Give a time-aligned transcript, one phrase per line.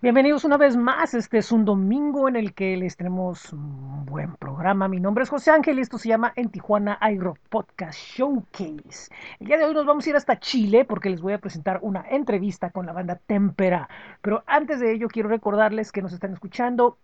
[0.00, 1.12] Bienvenidos una vez más.
[1.14, 4.86] Este es un domingo en el que les tenemos un buen programa.
[4.86, 9.12] Mi nombre es José Ángel y esto se llama En Tijuana iRock Podcast Showcase.
[9.40, 11.80] El día de hoy nos vamos a ir hasta Chile porque les voy a presentar
[11.82, 13.88] una entrevista con la banda Tempera.
[14.22, 16.96] Pero antes de ello quiero recordarles que nos están escuchando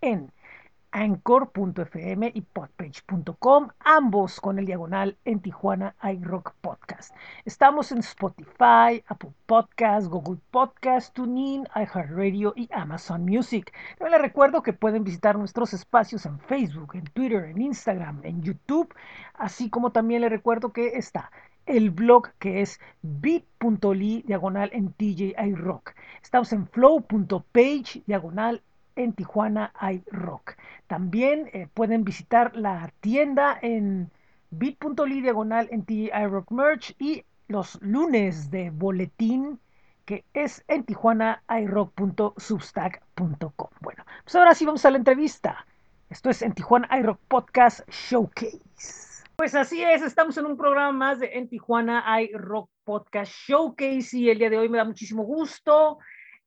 [0.00, 0.30] en
[0.90, 7.14] anchor.fm y podpage.com, ambos con el diagonal en Tijuana iRock Podcast.
[7.44, 13.72] Estamos en Spotify, Apple Podcast, Google Podcast, TuneIn, iHeartRadio y Amazon Music.
[13.98, 18.42] También les recuerdo que pueden visitar nuestros espacios en Facebook, en Twitter, en Instagram, en
[18.42, 18.94] YouTube,
[19.34, 21.30] así como también les recuerdo que está
[21.68, 25.94] el blog que es bit.ly diagonal en TJ iRock.
[26.22, 28.62] Estamos en flow.page diagonal
[28.98, 30.56] en Tijuana hay rock.
[30.86, 34.10] También eh, pueden visitar la tienda en
[34.50, 39.60] bit.ly diagonal en TI Rock Merch y los lunes de boletín
[40.04, 43.68] que es en Tijuana iRock.substack.com.
[43.80, 45.66] Bueno, pues ahora sí vamos a la entrevista.
[46.08, 49.26] Esto es en Tijuana iRock Podcast Showcase.
[49.36, 54.30] Pues así es, estamos en un programa más de En Tijuana iRock Podcast Showcase y
[54.30, 55.98] el día de hoy me da muchísimo gusto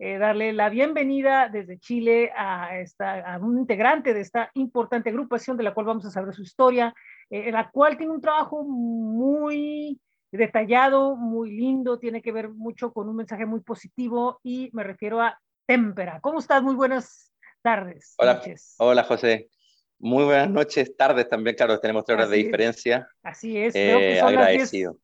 [0.04, 5.58] eh, darle la bienvenida desde Chile a, esta, a un integrante de esta importante agrupación
[5.58, 6.92] de la cual vamos a saber su historia,
[7.30, 13.10] eh, la cual tiene un trabajo muy detallado, muy lindo, tiene que ver mucho con
[13.10, 16.20] un mensaje muy positivo y me refiero a Témpera.
[16.20, 16.64] ¿Cómo estás?
[16.64, 18.16] Muy buenas tardes.
[18.18, 18.74] Hola, noches.
[18.80, 19.52] hola José.
[20.00, 23.08] Muy buenas noches, tardes también, claro, tenemos tres horas de diferencia.
[23.22, 24.98] Así es, eh, agradecido.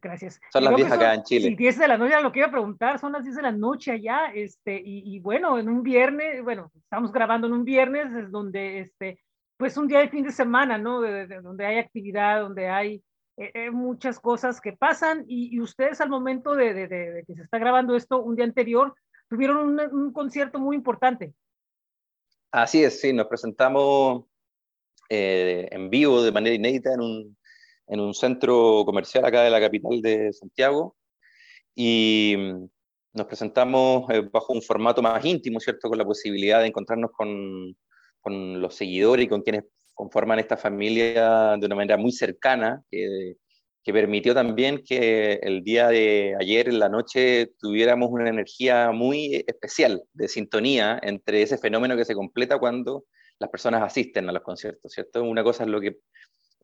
[0.00, 0.40] Gracias.
[0.50, 1.48] Son las 10 acá en Chile.
[1.48, 3.52] Sí, 10 de la noche, lo que iba a preguntar, son las 10 de la
[3.52, 8.12] noche allá, este, y, y, bueno, en un viernes, bueno, estamos grabando en un viernes,
[8.14, 9.20] es donde, este,
[9.58, 11.02] pues un día de fin de semana, ¿no?
[11.02, 13.02] De, de, donde hay actividad, donde hay
[13.36, 17.42] eh, eh, muchas cosas que pasan, y, y ustedes al momento de, de, que se
[17.42, 18.94] está grabando esto, un día anterior,
[19.28, 21.34] tuvieron un, un, concierto muy importante.
[22.50, 24.24] Así es, sí, nos presentamos
[25.08, 27.36] eh, en vivo de manera inédita en un
[27.86, 30.96] en un centro comercial acá de la capital de Santiago
[31.74, 32.68] y mm,
[33.14, 35.88] nos presentamos eh, bajo un formato más íntimo, ¿cierto?
[35.88, 37.76] Con la posibilidad de encontrarnos con,
[38.20, 43.34] con los seguidores y con quienes conforman esta familia de una manera muy cercana, que,
[43.84, 49.44] que, permitió también que el día de ayer en la noche tuviéramos una energía muy
[49.46, 53.04] especial de sintonía entre ese fenómeno que se completa cuando
[53.38, 55.22] las personas asisten a los conciertos, ¿cierto?
[55.22, 55.98] Una cosa es lo que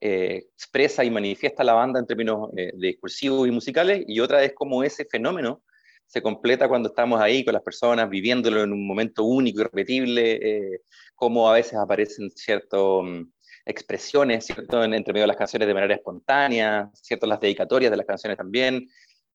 [0.01, 4.53] eh, expresa y manifiesta la banda en términos eh, discursivos y musicales, y otra es
[4.55, 5.63] cómo ese fenómeno
[6.07, 10.33] se completa cuando estamos ahí con las personas, viviéndolo en un momento único y repetible,
[10.41, 10.83] eh,
[11.15, 13.31] cómo a veces aparecen ciertas um,
[13.67, 14.85] expresiones, ¿cierto?
[14.85, 17.27] En, entre medio de las canciones de manera espontánea, ¿cierto?
[17.27, 18.89] Las dedicatorias de las canciones también,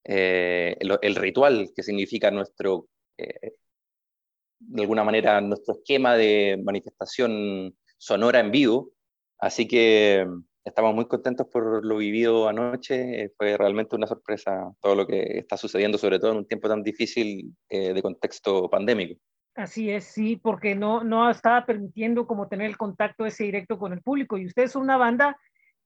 [0.06, 2.88] eh, el, el, ritual que significa nuestro,
[3.18, 8.92] de alguna manera, nuestro esquema de manifestación sonora en vivo.
[9.38, 10.26] Así que
[10.64, 13.32] estamos muy contentos por lo vivido anoche.
[13.38, 16.84] Fue realmente una sorpresa todo lo que está sucediendo, sobre todo en un tiempo tan
[16.84, 19.20] difícil eh, de contexto pandémico.
[19.56, 23.94] Así es, sí, porque no, no estaba permitiendo como tener el contacto ese directo con
[23.94, 24.38] el público.
[24.38, 25.38] Y ustedes son una banda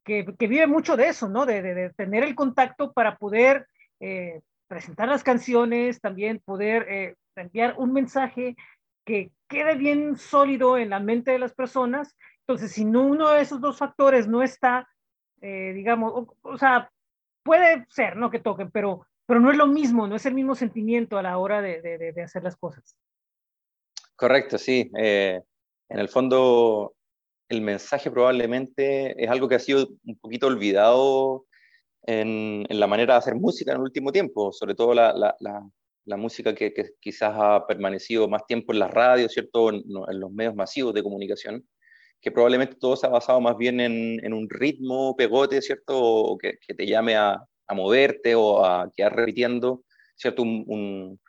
[0.06, 1.46] que, que vive mucho de eso, ¿no?
[1.46, 3.68] De, de, tener el contacto para poder
[4.00, 8.56] eh, presentar las canciones, también poder eh, enviar un mensaje
[9.06, 12.16] que quede bien sólido en la mente de las personas
[12.48, 14.88] entonces, si no, uno de esos dos factores no está,
[15.42, 16.90] eh, digamos, o, o, sea,
[17.44, 18.32] puede ser, ¿no?
[18.32, 21.40] Que toquen, pero, pero no es lo mismo, no es el mismo sentimiento a la
[21.40, 22.96] hora de, de, de hacer las cosas.
[24.16, 24.90] Correcto, sí.
[24.98, 25.42] Eh,
[25.90, 26.96] en el fondo,
[27.50, 31.48] el mensaje probablemente es algo que ha sido un poquito olvidado
[32.04, 35.36] en, en la manera de hacer música en el último tiempo, sobre todo la, la,
[35.42, 35.70] la,
[36.06, 39.70] la música que, que, quizás ha permanecido más tiempo en las radios, ¿cierto?
[39.70, 41.68] En, en los medios masivos de comunicación
[42.22, 45.98] que probablemente todo se ha basado más bien en, un ritmo pegote, ¿cierto?
[45.98, 49.84] O que, te llame a, moverte o a quedar repitiendo,
[50.16, 50.42] ¿cierto?
[50.44, 51.20] Un, un,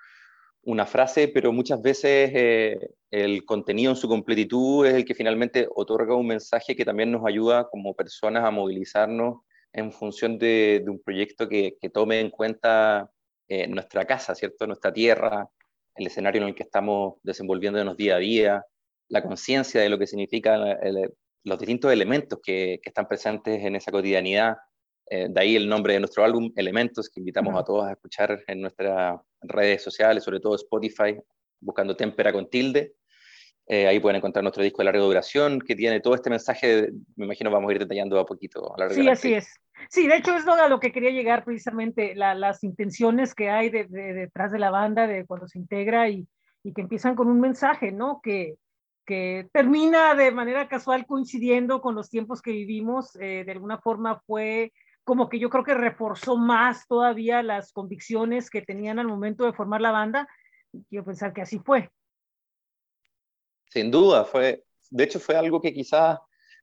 [0.63, 2.79] una frase, pero muchas veces eh,
[3.11, 7.25] el contenido en su completitud es el que finalmente otorga un mensaje que también nos
[7.27, 9.41] ayuda como personas a movilizarnos
[9.73, 13.11] en función de, un proyecto que, que, tome en cuenta
[13.49, 14.67] eh, nuestra casa, ¿cierto?
[14.67, 15.49] Nuestra tierra,
[15.95, 18.65] el escenario en el que estamos desenvolviéndonos día a día,
[19.09, 20.61] la conciencia de lo que significan
[21.45, 24.57] los distintos elementos que, que, están presentes en esa cotidianidad.
[25.11, 27.61] Eh, de ahí el nombre de nuestro álbum, Elementos, que invitamos uh -huh.
[27.61, 31.17] a todos a escuchar en nuestras redes sociales, sobre todo Spotify,
[31.61, 32.95] buscando Témpera con tilde.
[33.67, 37.27] Eh, ahí pueden encontrar nuestro disco de larga duración, que tiene todo este mensaje, me
[37.27, 38.75] imagino vamos a ir detallando a poquito.
[38.81, 39.55] A sí, así es.
[39.91, 43.69] Sí, de hecho es a lo que quería llegar precisamente, la, las intenciones que hay
[43.69, 46.27] de, de, detrás de la banda, de cuando se integra y,
[46.65, 48.21] y que empiezan con un mensaje, ¿no?
[48.23, 48.57] Que,
[49.09, 54.21] que termina de manera casual coincidiendo con los tiempos que vivimos, eh, de alguna forma
[54.27, 54.71] fue
[55.03, 59.55] como que yo creo que reforzó más todavía las convicciones que tenían al momento de
[59.55, 60.29] formar la banda.
[60.91, 61.91] Quiero pensar que así fue.
[63.71, 66.19] Sin duda, fue, de hecho fue algo que quizás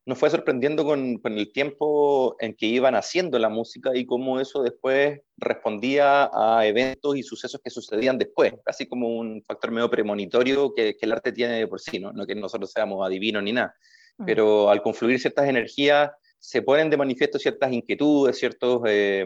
[0.06, 4.40] nos fue sorprendiendo con, con, el tiempo en que iban haciendo la música y cómo
[4.40, 9.90] eso después respondía a eventos y sucesos que sucedían después, así como un factor medio
[9.90, 12.14] premonitorio que, que el arte tiene de por sí, ¿no?
[12.14, 13.76] no que nosotros seamos adivinos ni nada,
[14.18, 14.26] mm.
[14.26, 19.26] pero al confluir ciertas energías se ponen de manifiesto ciertas inquietudes, ciertas eh,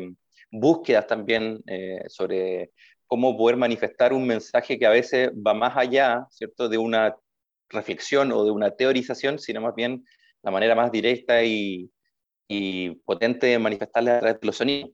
[0.50, 2.72] búsquedas también eh, sobre
[3.06, 7.18] cómo poder manifestar un mensaje que a veces va más allá, ¿cierto?, de una
[7.68, 10.06] reflexión o de una teorización, sino más bien
[10.44, 11.91] la manera más directa y,
[13.06, 14.91] potente de manifestarle a través de los sonidos,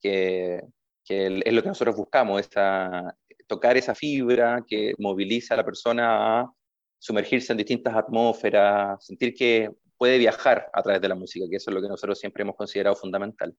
[0.00, 0.62] que,
[1.08, 3.14] es lo que nosotros buscamos, esa,
[3.46, 6.52] tocar esa fibra que moviliza a la persona a
[6.98, 11.70] sumergirse en distintas atmósferas, sentir que puede viajar a través de la música, que eso
[11.70, 13.54] es lo que nosotros siempre hemos considerado fundamental.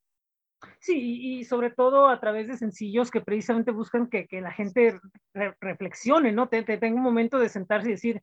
[0.79, 4.99] Sí, y sobre todo a través de sencillos que precisamente buscan que, la gente
[5.59, 6.49] reflexione, ¿no?
[6.49, 8.21] Te, tenga un momento de sentarse y decir,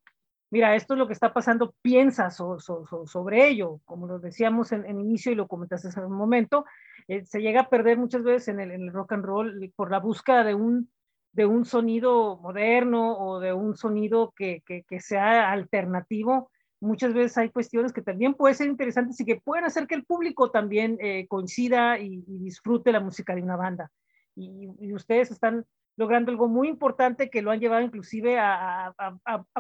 [0.53, 5.33] mira, esto es lo que está pasando, piensa sobre ello, como lo decíamos en, inicio
[5.33, 6.67] y lo comentaste hace un momento,
[7.09, 10.45] eh, se llega a perder muchas veces en el, rock and roll por la búsqueda
[10.45, 10.91] de un,
[11.33, 14.63] de un sonido moderno o de un sonido que,
[15.01, 16.51] sea alternativo.
[16.81, 20.05] Muchas veces hay cuestiones que también pueden ser interesantes y que pueden hacer que el
[20.05, 23.91] público también eh, coincida y, disfrute la música de una banda.
[24.37, 25.65] Y, ustedes están
[25.97, 28.95] logrando algo muy importante que lo han llevado inclusive a,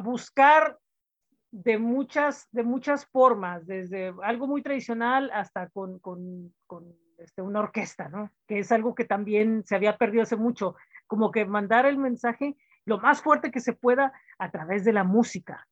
[0.02, 0.78] buscar
[1.50, 6.00] de muchas, de muchas formas, desde algo muy tradicional hasta con
[7.22, 8.32] este, una orquesta, ¿no?
[8.46, 10.74] Que es algo que también se había perdido hace mucho,
[11.06, 15.04] como que mandar el mensaje lo más fuerte que se pueda a través de la
[15.04, 15.68] música.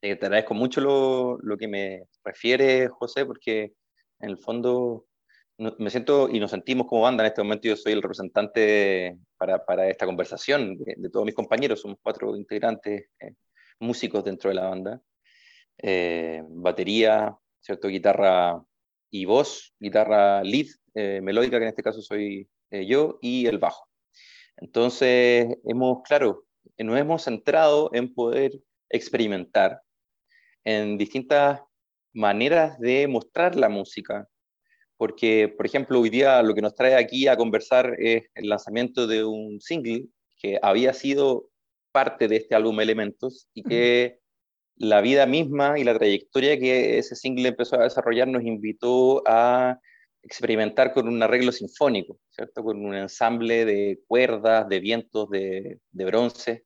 [0.00, 3.74] te agradezco mucho lo, lo que me refiere, José, porque
[4.20, 5.06] en el fondo
[5.58, 7.68] me siento y nos sentimos como banda en este momento.
[7.68, 13.08] Yo soy el representante para, para esta conversación de, todos mis compañeros, somos cuatro integrantes
[13.20, 13.34] eh,
[13.80, 15.00] músicos dentro de la banda.
[15.78, 17.88] Eh, batería, ¿cierto?
[17.88, 18.62] guitarra
[19.10, 23.88] y voz, guitarra lead, eh, melódica, que en este caso soy yo, y el bajo.
[24.56, 26.44] Entonces, hemos, claro,
[26.78, 28.52] nos hemos centrado en poder
[28.90, 29.80] experimentar
[30.64, 31.60] en distintas
[32.12, 34.26] maneras de mostrar la música,
[34.96, 39.06] porque, por ejemplo, hoy día lo que nos trae aquí a conversar es el lanzamiento
[39.06, 40.06] de un single
[40.38, 41.50] que había sido
[41.92, 44.18] parte de este álbum Elementos y que
[44.76, 49.80] la vida misma y la trayectoria que ese single empezó a desarrollar nos invitó a
[50.22, 52.62] experimentar con un arreglo sinfónico, ¿cierto?
[52.62, 56.65] Con un ensamble de cuerdas, de vientos, de, de bronce,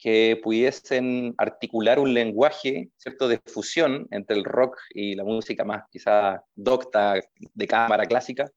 [0.00, 5.84] que pudiesen articular un lenguaje, ¿cierto?, de fusión entre el rock y la música más
[5.90, 8.50] quizá docta de cámara clásica,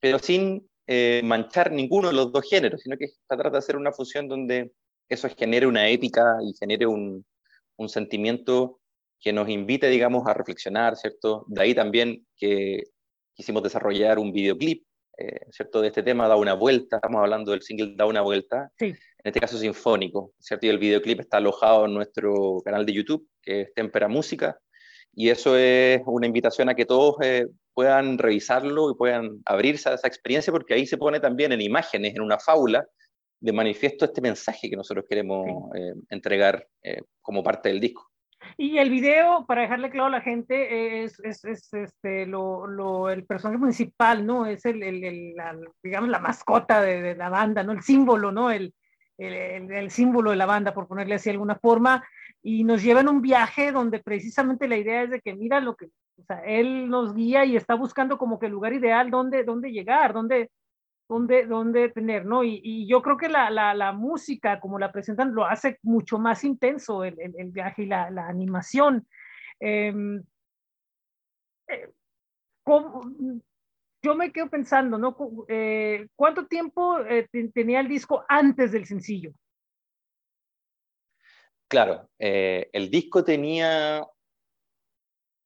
[0.00, 3.76] pero sin eh, manchar ninguno de los dos géneros, sino que se trata de hacer
[3.76, 4.72] una fusión donde
[5.08, 7.24] eso genere una épica y genere un,
[7.76, 8.80] un sentimiento
[9.20, 11.44] que nos invite, digamos, a reflexionar, ¿cierto?
[11.46, 12.82] De ahí también que
[13.34, 14.84] quisimos desarrollar un videoclip
[15.18, 15.80] eh, ¿cierto?
[15.80, 18.72] De este tema, da una vuelta, estamos hablando del single Da una vuelta,
[19.24, 20.66] en este caso sinfónico, ¿cierto?
[20.66, 24.58] Y el videoclip está alojado en nuestro canal de YouTube, que es Tempera Música,
[25.14, 29.94] y eso es una invitación a que todos eh, puedan revisarlo y puedan abrirse a
[29.94, 32.86] esa experiencia, porque ahí se pone también en imágenes, en una fábula,
[33.40, 36.64] de manifiesto este mensaje que nosotros queremos eh, entregar
[37.20, 38.12] como parte del disco.
[38.56, 43.10] Y el video, para dejarle claro a la gente, es, es, es este, lo, lo,
[43.10, 44.46] el personaje principal, ¿no?
[44.46, 47.72] Es el, el, la, digamos, la mascota de, de, la banda, ¿no?
[47.72, 48.50] El símbolo, ¿no?
[48.50, 48.74] El,
[49.22, 52.04] el, símbolo de la banda, por ponerle así de alguna forma.
[52.42, 55.76] Y nos lleva en un viaje donde precisamente la idea es de que mira lo
[55.76, 55.86] que,
[56.16, 59.70] o sea, él nos guía y está buscando como que el lugar ideal donde, donde
[59.70, 60.50] llegar, donde,
[61.08, 62.42] dónde, dónde tener, ¿no?
[62.42, 66.18] Y, y, yo creo que la, la, la, música, como la presentan, lo hace mucho
[66.18, 69.06] más intenso el, el, el viaje y la, la animación.
[69.60, 70.22] Em,
[71.68, 71.88] eh,
[74.02, 75.16] yo me quedo pensando, ¿no?
[75.48, 79.32] Eh, ¿Cuánto tiempo eh, tenía el disco antes del sencillo?
[81.68, 84.06] Claro, el disco tenía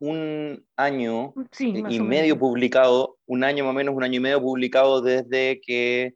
[0.01, 5.01] un año y medio publicado, un año más o menos, un año y medio publicado
[5.01, 6.15] desde que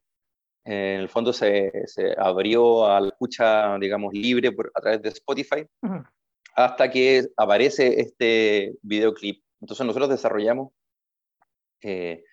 [0.63, 5.09] en el fondo se, se abrió a la escucha, digamos, libre por, a través de
[5.09, 5.65] Spotify,
[6.55, 9.43] hasta que aparece este videoclip.
[9.59, 10.71] Entonces nosotros desarrollamos
[11.81, 12.23] eh,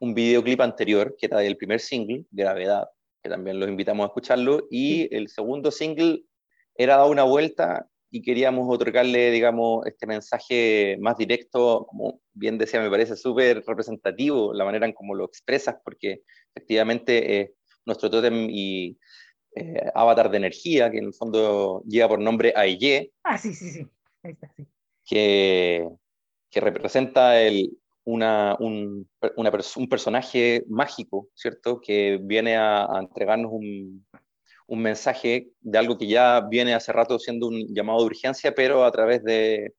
[0.00, 2.88] un videoclip anterior, que era del primer single, Gravedad,
[3.22, 6.24] que también los invitamos a escucharlo, y el segundo single
[6.74, 12.80] era Dar una vuelta y queríamos otorgarle, digamos, este mensaje más directo, como bien decía,
[12.80, 16.22] me parece súper representativo la manera en cómo lo expresas, porque
[16.54, 17.54] efectivamente eh,
[17.84, 18.98] nuestro tótem y
[19.54, 23.12] eh, avatar de energía, que en el fondo lleva por nombre Aye.
[23.22, 23.86] Ah, sí, sí, sí.
[24.22, 24.66] Ahí está, sí.
[25.04, 25.88] Que,
[26.50, 27.78] que representa el,
[28.10, 31.80] una, un, un, personaje mágico, ¿cierto?
[31.80, 34.06] Que viene a, a entregarnos un,
[34.66, 38.84] un, mensaje de algo que ya viene hace rato siendo un llamado de urgencia, pero
[38.84, 39.74] a través de,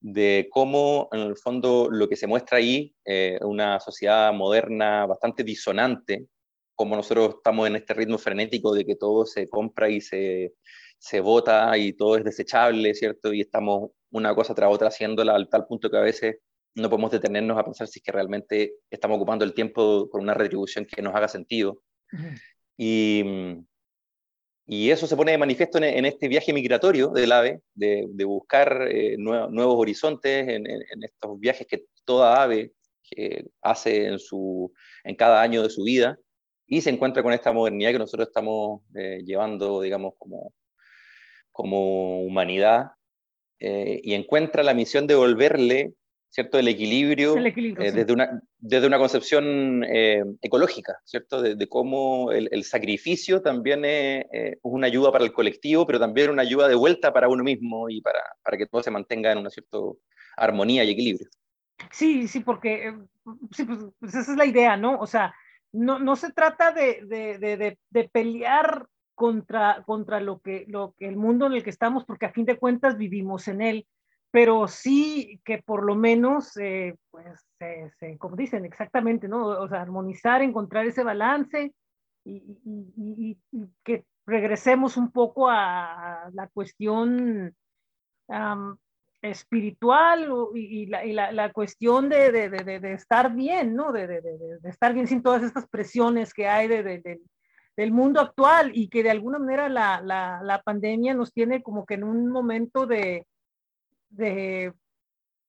[0.00, 5.44] de cómo, en el fondo, lo que se muestra ahí, eh, una sociedad moderna bastante
[5.44, 6.26] disonante,
[6.74, 10.54] como nosotros estamos en este ritmo frenético de que todo se compra y se,
[10.98, 13.32] se vota y todo es desechable, ¿cierto?
[13.32, 16.38] Y estamos una cosa tras otra haciéndola al tal punto que a veces
[16.74, 20.34] no podemos detenernos a pensar si es que realmente estamos ocupando el tiempo con una
[20.34, 21.82] retribución que nos haga sentido.
[22.12, 22.40] Uh -huh.
[22.76, 23.24] y,
[24.66, 28.24] y, eso se pone de manifiesto en, en, este viaje migratorio del ave, de, de
[28.24, 32.72] buscar eh, nuevos, nuevos horizontes, en, en, en, estos viajes que toda ave
[33.02, 34.72] que hace en, su,
[35.04, 36.18] en cada año de su vida
[36.68, 40.52] y se encuentra con esta modernidad que nosotros estamos eh, llevando, digamos, como,
[41.50, 42.90] como humanidad,
[43.58, 45.94] eh, y encuentra la misión de volverle,
[46.30, 47.96] ¿cierto?, el equilibrio, el equilibrio eh, sí.
[47.96, 53.84] desde, una, desde una concepción eh, ecológica, ¿cierto?, de, de cómo el, el, sacrificio también
[53.84, 57.42] es, es, una ayuda para el colectivo, pero también una ayuda de vuelta para uno
[57.42, 59.78] mismo y para, para que todo se mantenga en una cierta
[60.36, 61.28] armonía y equilibrio.
[61.90, 62.94] Sí, sí, porque
[63.52, 64.98] sí, pues, pues esa es la idea, ¿no?
[64.98, 65.34] O sea,
[65.72, 71.08] no, no se trata de, de, de, de, pelear contra, contra lo, que, lo que
[71.08, 73.86] el mundo en el que estamos, porque a fin de cuentas vivimos en él,
[74.30, 79.46] pero sí que por lo menos, eh, pues, se, se, como dicen exactamente, ¿no?
[79.46, 81.72] O sea, armonizar, encontrar ese balance
[82.24, 82.32] y,
[82.64, 87.54] y, y, y que regresemos un poco a, la cuestión
[88.26, 88.76] um,
[89.22, 93.90] espiritual y, la, la, la, cuestión de, de, de, de, estar bien, ¿no?
[93.90, 94.22] De,
[94.64, 99.38] estar bien sin todas estas presiones que hay del mundo actual y que de alguna
[99.38, 103.26] manera la, la, pandemia nos tiene como que en un momento de,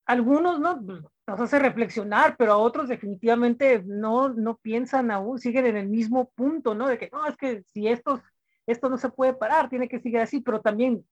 [0.05, 0.81] algunos, ¿no?
[1.27, 6.31] Nos hace reflexionar, pero a otros definitivamente no, no piensan aún, siguen en el mismo
[6.31, 6.87] punto, ¿no?
[6.87, 8.21] De que no, es que si esto,
[8.65, 11.05] esto no se puede parar, tiene que seguir así, pero también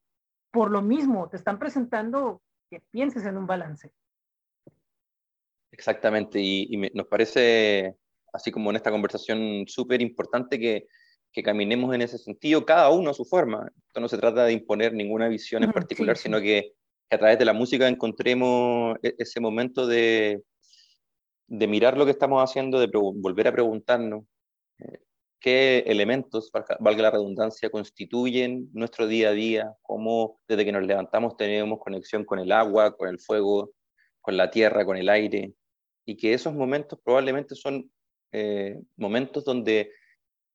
[0.50, 3.92] por lo mismo te están presentando que pienses en un balance.
[5.70, 7.94] Exactamente, y, y me, nos parece,
[8.32, 10.88] así como en esta conversación, súper importante que,
[11.32, 13.70] que, caminemos en ese sentido, cada uno a su forma.
[13.86, 16.28] Esto no se trata de imponer ninguna visión en particular, sí, sí.
[16.28, 16.72] sino que,
[17.08, 20.42] que, a través de la música encontremos e, ese momento de,
[21.48, 24.24] de mirar lo que estamos haciendo, de volver a preguntarnos
[24.78, 25.00] eh,
[25.40, 26.50] qué elementos,
[26.80, 32.24] valga la redundancia, constituyen nuestro día a día, cómo desde que nos levantamos tenemos conexión
[32.24, 33.72] con el agua, con el fuego,
[34.20, 35.54] con la tierra, con el aire,
[36.04, 37.90] y que esos momentos probablemente son
[38.32, 39.92] eh, momentos donde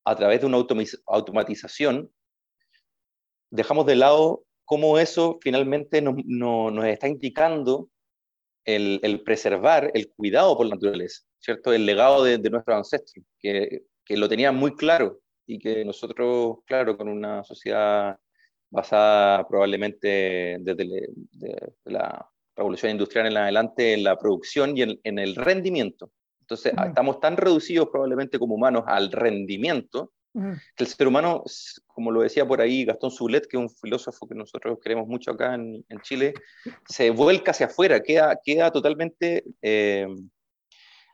[0.06, 0.58] a través de una
[1.08, 2.12] automatización
[3.50, 7.90] dejamos de lado cómo eso finalmente nos, no, nos está indicando
[8.66, 11.74] el, el, preservar, el cuidado por la naturaleza, ¿cierto?
[11.74, 16.58] El legado de, de nuestros ancestros, que que lo tenían muy claro y que nosotros,
[16.66, 18.18] claro, con una sociedad
[18.70, 25.00] basada probablemente desde le, de la revolución industrial en adelante en la producción y en,
[25.04, 26.12] en el rendimiento.
[26.42, 26.88] Entonces, uh -huh.
[26.90, 31.44] estamos tan reducidos probablemente como humanos al rendimiento el ser humano,
[31.88, 35.32] como lo decía por ahí Gastón Zulet, que es un filósofo que nosotros queremos mucho
[35.32, 36.34] acá en, en Chile,
[36.88, 40.08] se vuelca hacia afuera, queda, queda totalmente eh,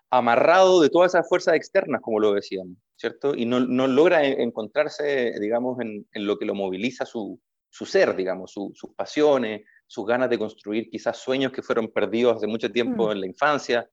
[0.09, 3.35] amarrado de todas esas fuerzas externas, como lo decíamos, ¿cierto?
[3.35, 8.15] Y no, no logra encontrarse, digamos, en, en, lo que lo moviliza su, su ser,
[8.15, 12.71] digamos, su, sus pasiones, sus ganas de construir quizás sueños que fueron perdidos hace mucho
[12.71, 13.11] tiempo mm.
[13.11, 13.89] en la infancia,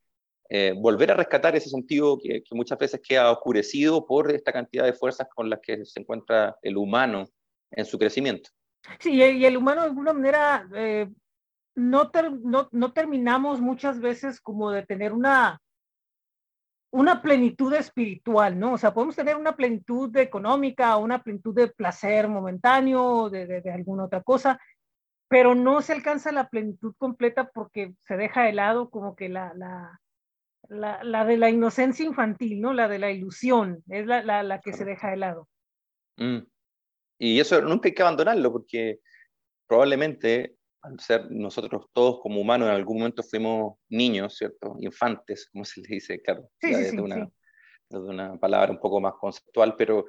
[0.49, 4.85] eh, volver a rescatar ese sentido que, que, muchas veces queda oscurecido por esta cantidad
[4.85, 7.25] de fuerzas con las que se encuentra el humano
[7.71, 8.51] en su crecimiento.
[9.01, 11.09] Sí, y el humano de alguna manera eh,
[11.75, 15.61] no, ter, no, no terminamos muchas veces como de tener una
[16.93, 18.73] una plenitud espiritual, ¿no?
[18.73, 23.71] O sea, podemos tener una plenitud económica, una plenitud de placer momentáneo, de, de, de,
[23.71, 24.59] alguna otra cosa,
[25.29, 29.53] pero no se alcanza la plenitud completa porque se deja de lado como que la,
[29.55, 30.01] la,
[30.69, 32.73] la, la de la inocencia infantil, ¿no?
[32.73, 35.49] La de la ilusión, es la, la, la que se deja de lado.
[36.17, 36.39] Mm.
[37.19, 39.01] Y eso nunca hay que abandonarlo porque
[39.67, 44.77] probablemente al ser nosotros todos como humanos en algún momento fuimos niños, ¿cierto?
[44.81, 47.29] Infantes, como se le dice, claro, sí, sí, desde, sí, una,
[47.89, 50.07] desde, una, palabra un poco más conceptual, pero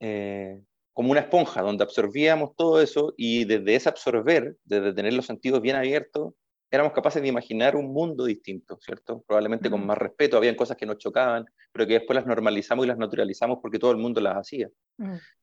[0.00, 0.60] eh,
[0.92, 5.62] como una esponja, donde absorbíamos todo eso y desde ese absorber, desde tener los sentidos
[5.62, 6.34] bien abiertos,
[6.72, 9.22] éramos capaces de imaginar un mundo distinto, ¿cierto?
[9.26, 12.88] Probablemente con más respeto, habían cosas que nos chocaban, pero que después las normalizamos y
[12.88, 14.70] las naturalizamos porque todo el mundo las hacía.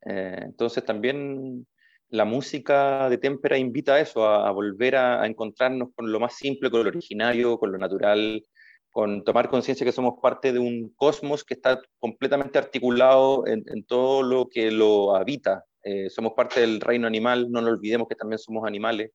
[0.06, 1.68] Eh, entonces también
[2.10, 6.72] la música de témpera invita a eso, a, volver a, encontrarnos con lo más simple,
[6.72, 8.44] con lo originario, con lo natural,
[8.90, 14.24] con tomar conciencia que somos parte de un cosmos que está completamente articulado en, todo
[14.24, 15.64] lo que lo habita.
[15.84, 19.12] Eh, somos parte del reino animal, no nos olvidemos que también somos animales.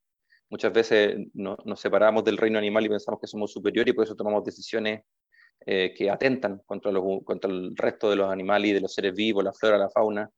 [0.55, 4.15] Muchas veces nos separamos del reino animal y pensamos que somos superiores y por eso
[4.15, 5.03] tomamos decisiones
[5.67, 9.15] eh, que atentan contra, los, contra el resto de los animales y de los seres
[9.17, 10.31] vivos, la flora, la fauna.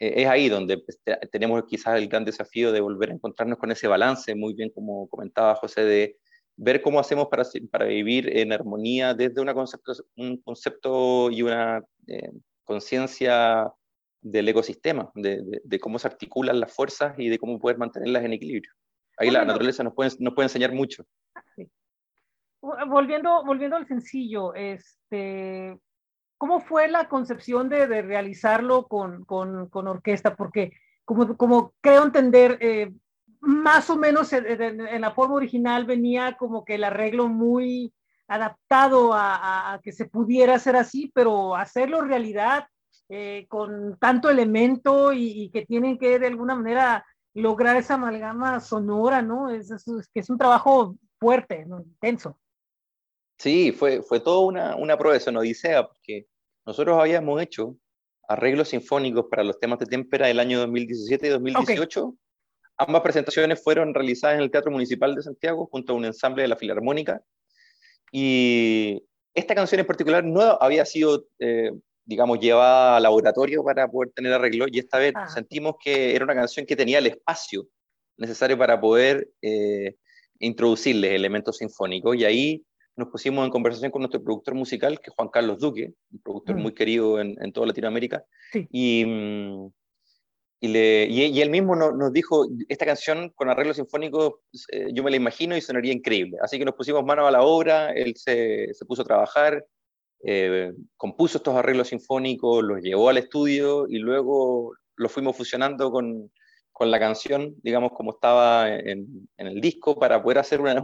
[0.00, 1.00] Eh, es ahí donde pues,
[1.30, 5.08] tenemos quizás el gran desafío de volver a encontrarnos con ese balance, muy bien como
[5.08, 6.16] comentaba José, de
[6.56, 11.84] ver cómo hacemos para, para vivir en armonía desde una concepto, un concepto y una
[12.08, 12.32] eh,
[12.64, 13.72] conciencia
[14.20, 18.32] del ecosistema, de, de, cómo se articulan las fuerzas y de cómo poder mantenerlas en
[18.32, 18.72] equilibrio.
[19.16, 21.04] Ahí la naturaleza nos puede, nos puede enseñar mucho.
[22.60, 25.78] Volviendo, volviendo al sencillo, este,
[26.36, 30.34] ¿cómo fue la concepción de, de realizarlo con, con, con, orquesta?
[30.34, 30.72] Porque
[31.04, 32.92] como, como creo entender, eh,
[33.40, 37.94] más o menos en, la forma original venía como que el arreglo muy
[38.26, 42.66] adaptado a, que se pudiera hacer así, pero hacerlo realidad
[43.08, 49.22] eh, con tanto elemento y, que tienen que de alguna manera lograr esa amalgama sonora,
[49.22, 49.50] ¿no?
[49.50, 49.70] Es,
[50.12, 52.38] que es un trabajo fuerte, intenso.
[53.38, 56.26] Sí, fue, fue toda una, una prueba, odisea, porque
[56.64, 57.76] nosotros habíamos hecho
[58.28, 62.14] arreglos sinfónicos para los temas de témpera del año 2017 y 2018.
[62.78, 66.48] Ambas presentaciones fueron realizadas en el Teatro Municipal de Santiago junto a un ensamble de
[66.48, 67.22] la Filarmónica.
[68.10, 69.02] Y
[69.34, 71.72] esta canción en particular no había sido, eh,
[72.06, 75.28] digamos, llevada al laboratorio para poder tener arreglo y esta vez ah.
[75.28, 77.66] sentimos que era una canción que tenía el espacio
[78.16, 79.96] necesario para poder eh,
[80.38, 85.14] introducirles elementos sinfónicos y ahí nos pusimos en conversación con nuestro productor musical, que es
[85.14, 86.62] Juan Carlos Duque, un productor mm.
[86.62, 88.24] muy querido en, en toda Latinoamérica,
[88.70, 89.66] y, mm,
[90.60, 94.40] y, le, y, él mismo nos dijo, esta canción con arreglo sinfónico,
[94.72, 96.38] eh, yo me la imagino y sonaría increíble.
[96.40, 99.62] Así que nos pusimos mano a la obra, él se, se puso a trabajar,
[100.24, 106.30] eh, compuso estos arreglos sinfónicos, los llevó al estudio y luego los fuimos fusionando con,
[106.72, 110.82] con la canción, digamos, como estaba en, el disco, para poder hacer una,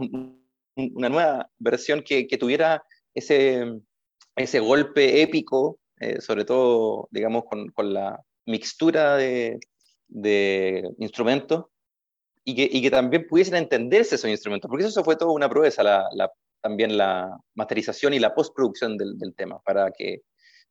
[0.75, 3.79] una nueva versión que, que, tuviera ese,
[4.35, 9.59] ese golpe épico, eh, sobre todo, digamos, con, con la mixtura de,
[10.07, 11.65] de instrumentos
[12.43, 15.83] y que, y que, también pudiesen entenderse esos instrumentos, porque eso fue toda una proeza,
[15.83, 16.31] la,
[16.63, 20.21] también la masterización y la postproducción del, del tema, para que,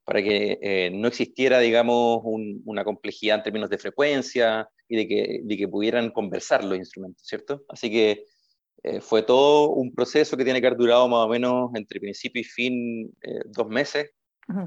[0.05, 5.41] para que eh, no existiera, digamos, una complejidad en términos de frecuencia y de que,
[5.45, 7.63] de que pudieran conversar los instrumentos, ¿cierto?
[7.69, 8.25] Así que
[8.83, 12.41] eh, fue todo un proceso que tiene que haber durado más o menos entre principio
[12.41, 14.11] y fin eh, dos meses,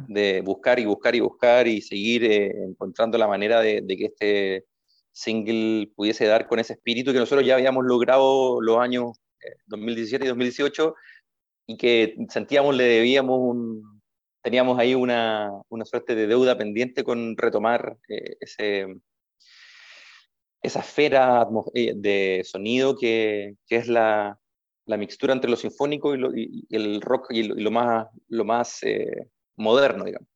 [0.07, 4.65] de buscar y buscar y buscar y seguir eh, encontrando la manera de, que este
[5.11, 9.11] single pudiese dar con ese espíritu que nosotros ya habíamos logrado los años
[9.67, 10.95] 2017 eh, y 2018
[11.67, 14.01] y que sentíamos le debíamos un,
[14.41, 18.87] teníamos ahí una, una suerte de deuda pendiente con retomar eh, ese,
[20.61, 24.37] esa esfera de sonido que, que es la,
[24.85, 28.81] la, mixtura entre lo sinfónico y, el rock y lo, más, lo más
[29.55, 30.29] moderno, digamos.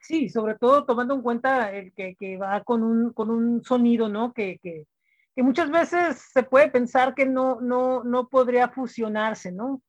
[0.00, 4.10] Sí, sobre todo tomando en cuenta el que, que va con un, con un sonido,
[4.10, 4.34] ¿no?
[4.34, 4.86] Que, que,
[5.34, 9.80] que, muchas veces se puede pensar que no, no, no podría fusionarse, ¿no?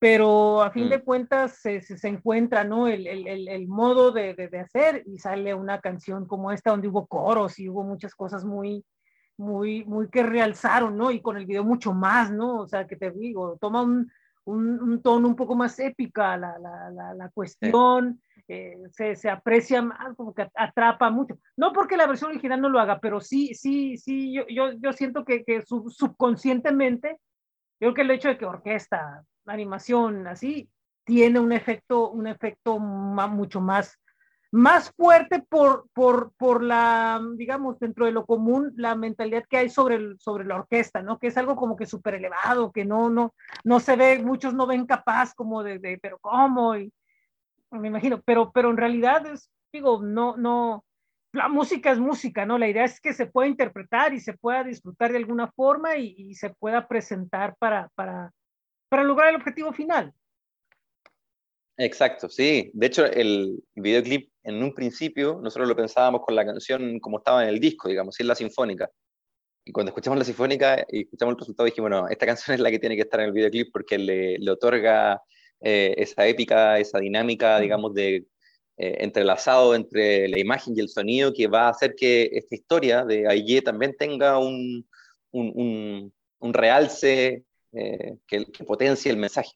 [0.00, 1.02] Pero a fin de mm.
[1.02, 2.88] cuentas se, se, encuentra, ¿no?
[2.88, 6.88] El, el, el modo de, de, de, hacer y sale una canción como esta donde
[6.88, 8.82] hubo coros y hubo muchas cosas muy,
[9.36, 11.10] muy, muy que realzaron, ¿no?
[11.10, 12.60] Y con el video mucho más, ¿no?
[12.60, 14.10] O sea, que te digo, toma un,
[14.44, 19.82] un, tono un poco más épica la, la, la, la cuestión, eh, se, se, aprecia
[19.82, 21.38] más, como que atrapa mucho.
[21.56, 24.92] No porque la versión original no lo haga, pero sí, sí, sí, yo, yo, yo
[24.92, 27.18] siento que, que subconscientemente,
[27.78, 30.70] creo que el hecho de que orquesta, animación, así,
[31.04, 34.00] tiene un efecto, un efecto mucho más
[34.52, 39.68] más fuerte por, por, por la, digamos, dentro de lo común, la mentalidad que hay
[39.70, 41.18] sobre, el, sobre la orquesta, ¿no?
[41.18, 43.34] Que es algo como que súper elevado, que no, no,
[43.64, 46.76] no se ve, muchos no ven capaz como de, de, pero ¿cómo?
[46.76, 46.92] Y
[47.70, 50.84] me imagino, pero, pero en realidad es, digo, no, no,
[51.32, 52.58] la música es música, ¿no?
[52.58, 56.14] La idea es que se pueda interpretar y se pueda disfrutar de alguna forma y,
[56.16, 58.32] y se pueda presentar para, para,
[58.90, 60.12] para lograr el objetivo final.
[61.78, 62.70] Exacto, sí.
[62.74, 67.42] De hecho, el videoclip en un principio nosotros lo pensábamos con la canción como estaba
[67.42, 68.90] en el disco, digamos, sin la sinfónica.
[69.64, 72.70] Y cuando escuchamos la sinfónica y escuchamos el resultado dijimos, bueno, esta canción es la
[72.70, 75.22] que tiene que estar en el videoclip porque le, le otorga
[75.62, 78.26] eh, esa épica, esa dinámica, digamos, de
[78.82, 83.04] eh, entrelazado entre la imagen y el sonido que va a hacer que esta historia
[83.04, 84.88] de Aye también tenga un,
[85.32, 89.52] un, un, realce eh, que, que potencie el mensaje.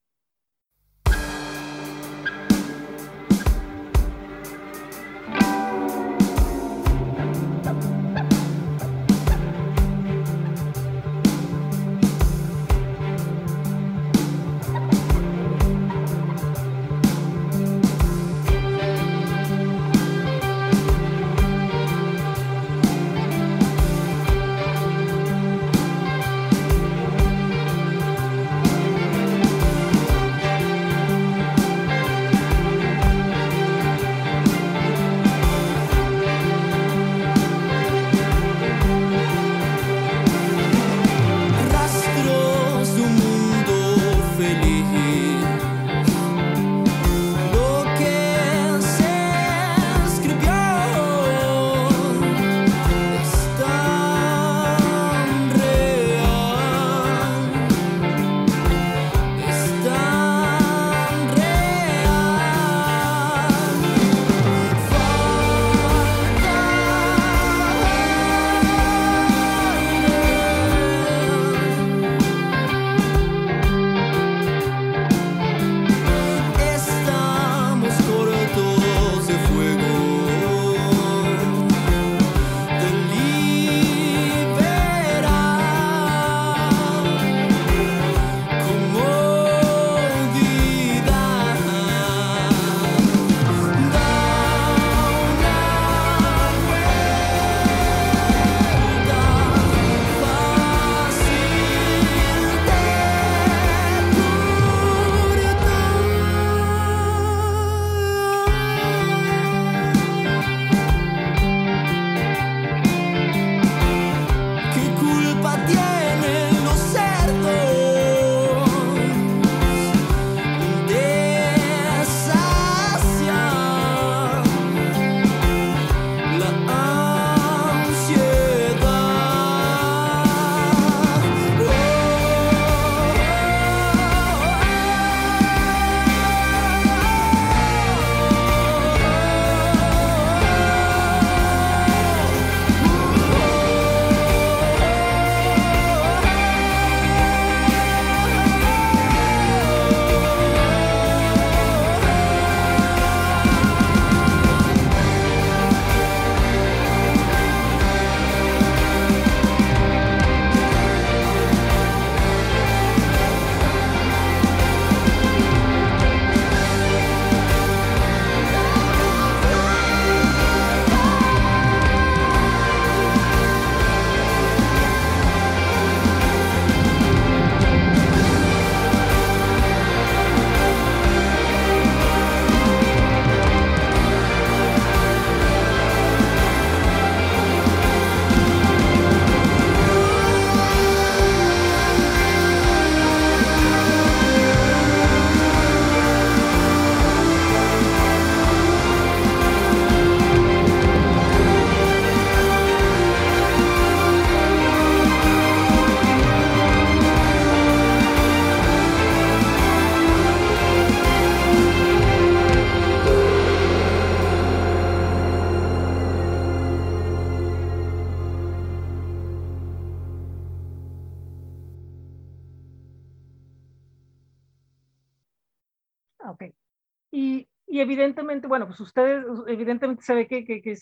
[228.54, 230.76] Bueno, pues ustedes evidentemente se ve que, que, que,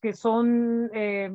[0.00, 1.30] que son, eh,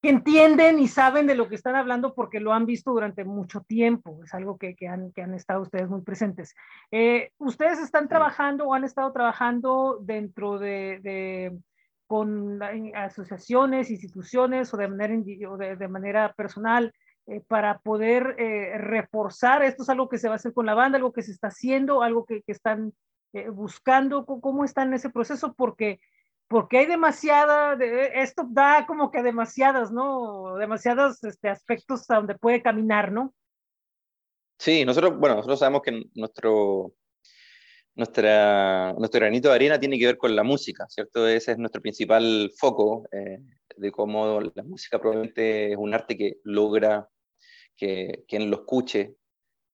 [0.00, 3.60] que entienden y saben de lo que están hablando porque lo han visto durante mucho
[3.60, 6.54] tiempo, es algo que, han, han estado ustedes muy presentes.
[6.90, 11.58] Eh, ¿Ustedes están trabajando o han estado trabajando dentro de, de
[12.06, 12.62] con
[12.94, 16.94] asociaciones, instituciones o de manera, o de, de manera personal?
[17.26, 20.74] Eh, para poder eh, reforzar, esto es algo que se va a hacer con la
[20.74, 22.94] banda, algo que se está haciendo, algo que, que están
[23.34, 26.00] eh, buscando cómo están en ese proceso, porque,
[26.46, 30.54] porque hay demasiada, de, esto da como que demasiadas, ¿no?
[30.54, 33.34] Demasiados este, aspectos a donde puede caminar, ¿no?
[34.56, 36.94] Sí, nosotros, bueno, nosotros sabemos que nuestro,
[37.96, 41.26] nuestra, nuestro granito de arena tiene que ver con la música, ¿cierto?
[41.26, 43.40] Ese es nuestro principal foco eh,
[43.76, 47.08] de cómo la música probablemente es un arte que logra
[47.76, 49.16] que quien lo escuche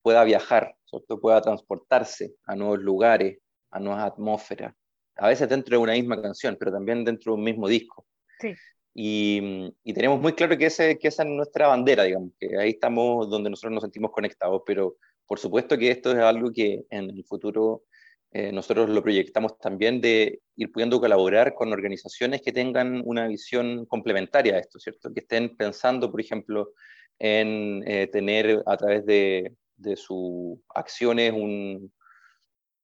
[0.01, 1.21] pueda viajar, ¿cierto?
[1.21, 3.39] pueda transportarse a nuevos lugares,
[3.71, 4.75] a nuevas atmósferas,
[5.17, 8.07] a veces dentro de una misma canción, pero también dentro de un mismo disco.
[8.41, 8.55] Sí.
[8.95, 12.71] Y, y, tenemos muy claro que, ese, que esa es nuestra bandera, digamos, que ahí
[12.71, 17.11] estamos donde nosotros nos sentimos conectados, pero por supuesto que esto es algo que en
[17.11, 17.85] el futuro
[18.33, 23.87] eh, nosotros lo proyectamos también de ir pudiendo colaborar con organizaciones que tengan una visión
[23.87, 25.13] complementaria a esto, ¿cierto?
[25.13, 26.73] Que estén pensando, por ejemplo,
[27.19, 31.93] en eh, tener a través de, de sus acciones un,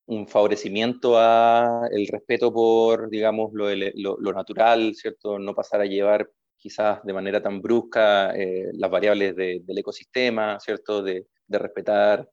[0.06, 5.38] un favorecimiento a el respeto por, digamos, lo, lo, natural, ¿cierto?
[5.38, 11.02] No pasar a llevar quizás de manera tan brusca eh, las variables del ecosistema, ¿cierto?
[11.02, 12.28] De, de respetar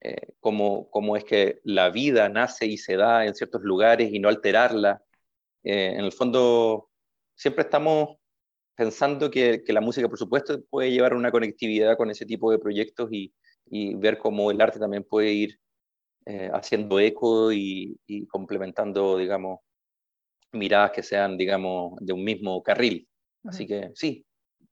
[0.00, 4.18] eh, cómo, cómo, es que la vida nace y se da en ciertos lugares y
[4.20, 5.02] no alterarla.
[5.64, 6.90] Eh, en el fondo,
[7.34, 8.16] siempre estamos
[8.76, 12.58] pensando que, que, la música, por supuesto, puede llevar una conectividad con ese tipo de
[12.58, 13.34] proyectos y,
[13.66, 15.60] y ver cómo el arte también puede ir
[16.30, 19.60] eh, haciendo eco y, complementando, digamos,
[20.52, 23.08] miradas que sean, digamos, de un mismo carril.
[23.44, 24.26] Así que sí,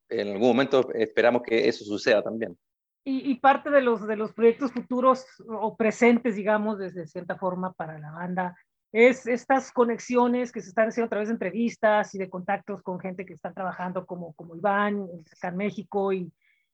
[0.07, 2.55] en algún momento esperamos que eso suceda también.
[3.03, 7.97] Y, parte de los, de los proyectos futuros o presentes, digamos, desde cierta forma para
[7.97, 8.55] la banda,
[8.91, 12.99] es estas conexiones que se están haciendo a través de entrevistas y de contactos con
[12.99, 15.07] gente que está trabajando como, como Iván,
[15.41, 16.13] en México.
[16.13, 16.31] Y,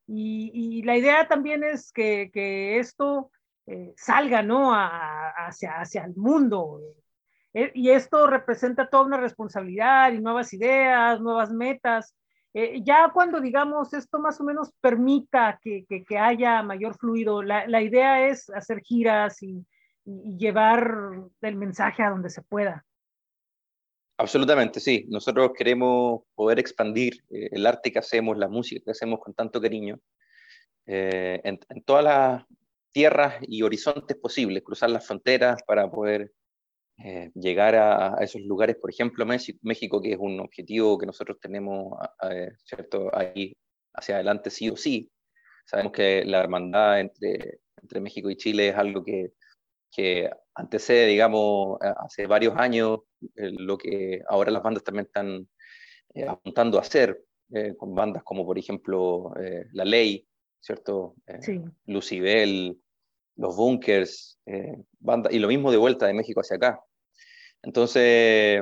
[0.07, 3.31] y, y la idea también es que, que esto
[3.65, 4.73] eh, salga ¿no?
[4.73, 6.81] hacia, hacia el mundo.
[7.53, 12.15] Eh, y esto representa toda una responsabilidad y nuevas ideas, nuevas metas.
[12.53, 17.65] Eh, ya cuando, digamos, esto más o menos permita que, que, haya mayor fluido, la,
[17.67, 19.65] la, idea es hacer giras y,
[20.05, 22.85] llevar el mensaje a donde se pueda.
[24.17, 25.05] Absolutamente, sí.
[25.07, 29.97] Nosotros queremos poder expandir el arte que hacemos, la música que hacemos con tanto cariño,
[30.85, 32.43] en, en, todas las
[32.93, 36.31] tierras y horizontes posibles, cruzar las fronteras para poder
[37.03, 41.97] eh, llegar a, esos lugares, por ejemplo, México, que es un objetivo que nosotros tenemos,
[42.63, 43.09] ¿cierto?
[43.13, 43.55] Ahí
[43.93, 45.11] hacia adelante sí o sí.
[45.65, 49.33] Sabemos que la hermandad entre, entre México y Chile es algo que,
[49.91, 52.99] que antecede, digamos, hace varios años
[53.35, 55.47] lo que ahora las bandas también están
[56.13, 59.33] eh, apuntando a hacer, eh, con bandas como, por ejemplo,
[59.71, 60.27] La Ley,
[60.59, 61.15] ¿cierto?
[61.41, 61.61] Sí.
[61.85, 62.82] Lucibel,
[63.35, 64.75] los bunkers, eh,
[65.31, 66.79] y lo mismo de vuelta de México hacia acá.
[67.61, 68.61] Entonces,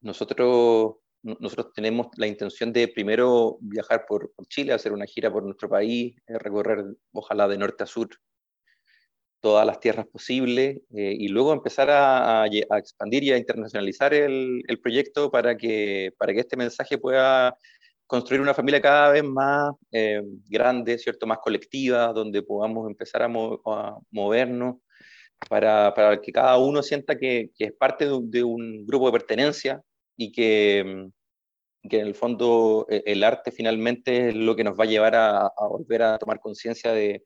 [0.00, 5.68] nosotros, nosotros tenemos la intención de primero viajar por, Chile, hacer una gira por nuestro
[5.68, 8.08] país, eh, recorrer, ojalá de norte a sur,
[9.40, 14.80] todas las tierras posibles, eh, y luego empezar a, expandir y a internacionalizar el, el,
[14.80, 17.56] proyecto para que, para que este mensaje pueda
[18.08, 21.26] construir una familia cada vez más eh, grande, ¿cierto?
[21.26, 23.28] Más colectiva, donde podamos empezar a,
[24.10, 24.76] movernos
[25.48, 29.82] para, para, que cada uno sienta que, que es parte de un, grupo de pertenencia
[30.16, 31.10] y que,
[31.88, 35.14] que, en el fondo e, el arte finalmente es lo que nos va a llevar
[35.14, 37.24] a, volver a tomar conciencia de,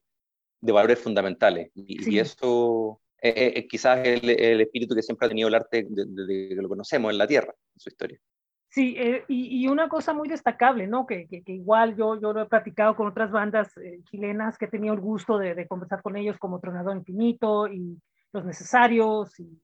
[0.60, 1.70] de, valores fundamentales.
[1.76, 5.86] Y, eso es, e, e, quizás el, el, espíritu que siempre ha tenido el arte
[5.88, 8.18] desde que lo conocemos en la Tierra, en su historia.
[8.72, 11.06] Sí, eh, y, y, una cosa muy destacable, ¿no?
[11.06, 14.68] Que, que, igual yo, yo lo he platicado con otras bandas eh, chilenas que he
[14.68, 18.00] tenido el gusto de, conversar con ellos, como Tronador Infinito y
[18.32, 19.60] Los Necesarios, y,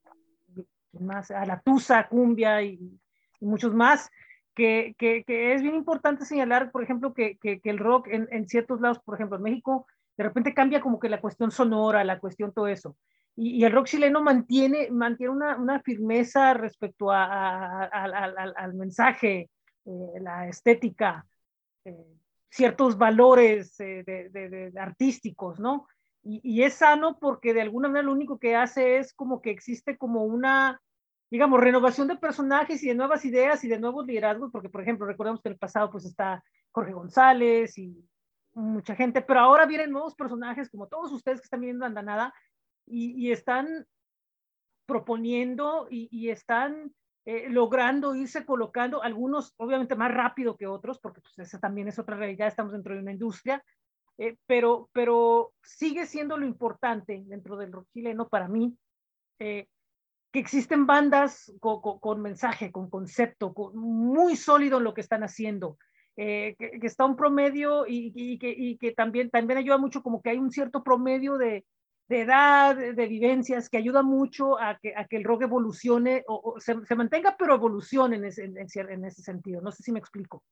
[1.00, 3.00] más, a la Tusa, Cumbia y,
[3.40, 4.10] muchos más,
[4.54, 8.98] que, que, es bien importante señalar, por ejemplo, que, el rock en, en, ciertos lados,
[8.98, 9.86] por ejemplo, en México,
[10.18, 12.94] de repente cambia como que la cuestión sonora, la cuestión todo eso
[13.40, 19.48] y, el rock chileno mantiene, mantiene una, una firmeza respecto a, al mensaje,
[19.84, 21.24] eh, la estética,
[21.84, 21.94] eh,
[22.50, 25.86] ciertos valores eh, de, de, artísticos, ¿no?
[26.24, 29.50] Y, y, es sano porque de alguna manera lo único que hace es como que
[29.50, 30.80] existe como una,
[31.30, 35.06] digamos, renovación de personajes y de nuevas ideas y de nuevos liderazgos, porque por ejemplo,
[35.06, 38.04] recordemos que en el pasado pues está Jorge González y
[38.52, 42.34] mucha gente, pero ahora vienen nuevos personajes como todos ustedes que están viendo Andanada,
[42.90, 43.86] y, están
[44.86, 46.92] proponiendo y, están
[47.26, 51.98] eh, logrando irse colocando, algunos obviamente más rápido que otros, porque pues, esa también es
[51.98, 53.62] otra realidad, estamos dentro de una industria,
[54.16, 58.74] eh, pero, pero sigue siendo lo importante dentro del rock chileno para mí,
[59.40, 59.66] eh,
[60.32, 65.78] que existen bandas con, mensaje, con concepto, muy sólido en lo que están haciendo,
[66.16, 70.20] que, que, está un promedio y, y, que, y, que, también, también ayuda mucho como
[70.20, 71.64] que hay un cierto promedio de,
[72.08, 76.58] de edad, de vivencias, que ayuda mucho a que, a que el rock evolucione o,
[76.58, 79.60] se, mantenga, pero evolucione en ese, en, ese sentido.
[79.60, 80.42] No sé si me explico.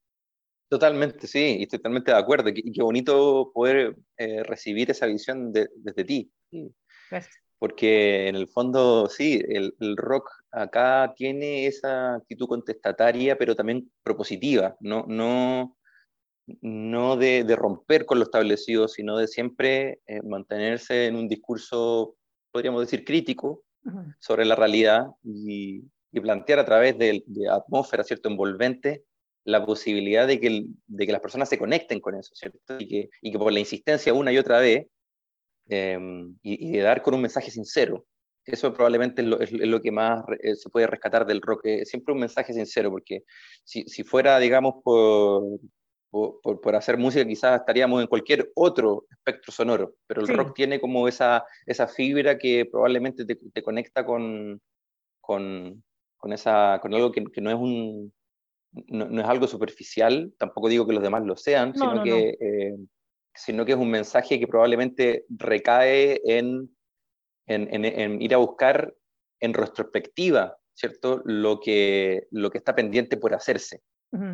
[0.68, 2.50] Totalmente, sí, y totalmente de acuerdo.
[2.50, 6.30] Y qué, bonito poder eh, recibir esa visión desde ti.
[7.10, 7.34] Gracias.
[7.58, 13.90] Porque en el fondo, sí, el, el, rock acá tiene esa actitud contestataria, pero también
[14.02, 14.76] propositiva.
[14.80, 15.78] No, no,
[16.60, 22.16] no de, romper con lo establecido, sino de siempre eh, mantenerse en un discurso,
[22.52, 23.62] podríamos decir, crítico
[24.18, 25.84] sobre la realidad y,
[26.22, 29.04] plantear a través de, atmósfera, ¿cierto?, envolvente,
[29.44, 32.78] la posibilidad de que, de que las personas se conecten con eso, ¿cierto?
[32.78, 34.86] Y que, y que por la insistencia una y otra vez,
[35.68, 38.06] em, y, de dar con un mensaje sincero,
[38.46, 42.54] eso probablemente es lo, que más eh, se puede rescatar del rock, siempre un mensaje
[42.54, 43.24] sincero, porque
[43.62, 45.42] si, si fuera, digamos, por,
[46.42, 51.08] por, hacer música quizás estaríamos en cualquier otro espectro sonoro, pero el rock tiene como
[51.08, 54.60] esa, esa fibra que probablemente te, conecta con,
[55.20, 55.82] con,
[56.16, 58.12] con, esa, con algo que, no, es un,
[58.88, 62.76] no, es algo superficial, tampoco digo que los demás lo sean, sino, que, eh,
[63.34, 66.74] sino que es un mensaje que probablemente recae en,
[67.46, 68.94] en, en, ir a buscar
[69.40, 71.22] en retrospectiva, ¿cierto?
[71.24, 73.82] Lo que, lo que está pendiente por hacerse.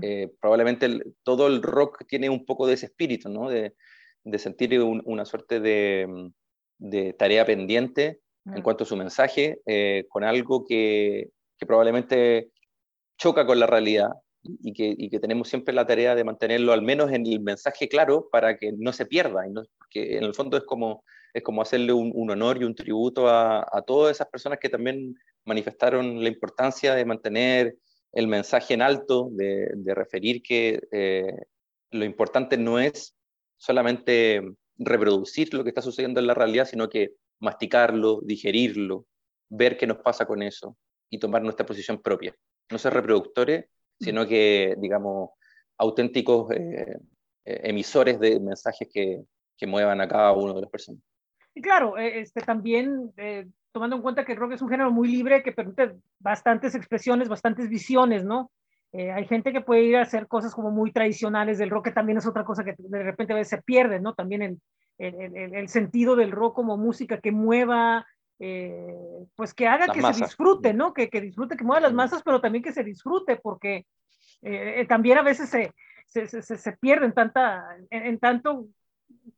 [0.03, 0.89] Eh, probablemente
[1.23, 3.49] todo el rock tiene un poco de ese espíritu, ¿no?
[3.49, 3.75] De,
[4.25, 6.31] de sentir una suerte de,
[6.79, 12.51] de, tarea pendiente en cuanto a su mensaje, eh, con algo que, que, probablemente
[13.17, 14.11] choca con la realidad
[14.43, 17.89] y que, y que, tenemos siempre la tarea de mantenerlo al menos en el mensaje
[17.89, 21.63] claro para que no se pierda, y porque en el fondo es como, es como
[21.63, 26.23] hacerle un, un honor y un tributo a, a todas esas personas que también manifestaron
[26.23, 27.77] la importancia de mantener
[28.13, 31.35] el mensaje en alto de, referir que eh,
[31.91, 33.17] lo importante no es
[33.57, 34.43] solamente
[34.79, 39.07] reproducir lo que está sucediendo en la realidad, sino que masticarlo, digerirlo,
[39.49, 40.77] ver qué nos pasa con eso
[41.11, 42.35] y tomar nuestra posición propia.
[42.71, 43.67] No ser reproductores,
[44.01, 44.05] mm.
[44.05, 45.31] sino que, digamos,
[45.79, 46.99] auténticos eh,
[47.45, 49.23] eh, emisores de mensajes que,
[49.57, 51.03] que, muevan a cada uno de las personas.
[51.55, 53.13] Y claro, este, también
[53.73, 57.29] tomando en cuenta que el rock es un género muy libre que permite bastantes expresiones,
[57.29, 58.51] bastantes visiones, ¿no?
[58.93, 61.93] Eh, hay gente que puede ir a hacer cosas como muy tradicionales del rock, que
[61.93, 64.15] también es otra cosa que de repente a veces se pierde, ¿no?
[64.15, 64.61] También el,
[64.99, 68.07] el, el sentido del rock como música que mueva,
[68.39, 68.95] eh,
[69.35, 70.93] pues que haga que se disfrute, ¿no?
[70.93, 73.87] Que, que, disfrute, que mueva las masas, pero también que se disfrute, porque
[74.43, 75.73] eh, también a veces se,
[76.07, 78.67] se, se, se pierde en, tanta, en tanto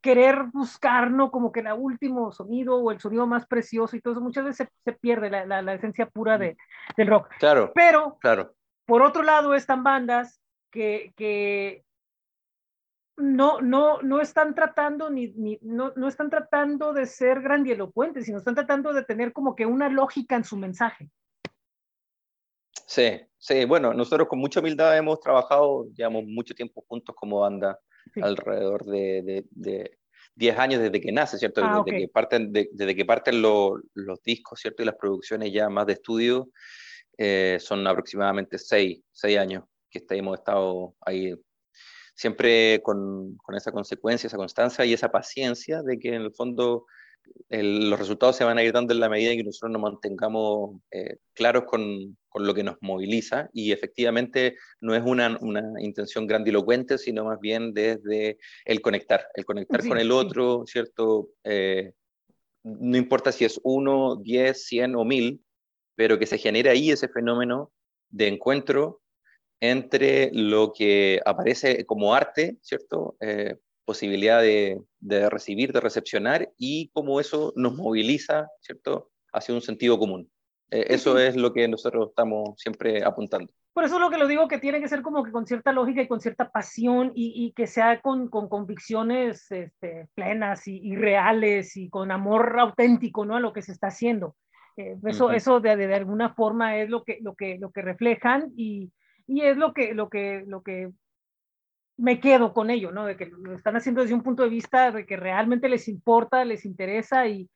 [0.04, 1.30] querer buscar, ¿no?
[1.30, 4.68] Como que el último sonido o el sonido más precioso y todo eso, muchas veces
[4.84, 6.58] se, pierde la, la, esencia pura de,
[6.98, 7.30] del rock.
[7.38, 7.72] Claro.
[7.74, 8.54] Pero, claro.
[8.84, 11.86] por otro lado, están bandas que, que
[13.16, 18.36] no, no, no están tratando ni, ni no, no, están tratando de ser grandielocuentes, sino
[18.36, 21.08] están tratando de tener como que una lógica en su mensaje.
[22.86, 27.80] Sí, sí, bueno, nosotros con mucha humildad hemos trabajado, llevamos mucho tiempo juntos como banda
[28.22, 29.98] alrededor de, de,
[30.36, 31.62] 10 años desde que nace, ¿cierto?
[31.64, 34.82] Ah, desde, que parten, desde que parten los discos, ¿cierto?
[34.82, 36.50] Y las producciones ya más de estudio,
[37.16, 41.34] eh, son aproximadamente 6, 6 años que hemos estado ahí
[42.16, 46.86] siempre con, con, esa consecuencia, esa constancia y esa paciencia de que en el fondo
[47.48, 50.80] los resultados se van a ir dando en la medida en que nosotros nos mantengamos
[50.90, 56.26] eh, claros con, con, lo que nos moviliza y efectivamente no es una, una, intención
[56.26, 61.30] grandilocuente, sino más bien desde el conectar, el conectar con el otro, ¿cierto?
[61.44, 61.92] Eh,
[62.64, 65.44] no importa si es uno, diez, cien o mil,
[65.94, 67.72] pero que se genere ahí ese fenómeno
[68.08, 69.02] de encuentro
[69.60, 73.16] entre lo que aparece como arte, ¿cierto?
[73.20, 74.80] Eh, posibilidad de,
[75.30, 80.30] recibir, de recepcionar y cómo eso nos moviliza, ¿cierto?, hacia un sentido común.
[80.70, 83.52] Eh, eso es lo que nosotros estamos siempre apuntando.
[83.72, 85.72] Por eso es lo que lo digo, que tiene que ser como que con cierta
[85.72, 91.88] lógica y con cierta pasión y, que sea con, convicciones este, plenas y, reales y
[91.88, 93.36] con amor auténtico, ¿no?
[93.36, 94.36] A lo que se está haciendo.
[94.76, 98.52] Eh, eso, eso de, de, alguna forma es lo que, lo que, lo que reflejan
[98.56, 98.92] y,
[99.26, 100.92] y es lo que, lo que, lo que
[101.96, 103.06] me quedo con ello, ¿no?
[103.06, 106.44] De que lo están haciendo desde un punto de vista de que realmente les importa,
[106.44, 107.48] les interesa y,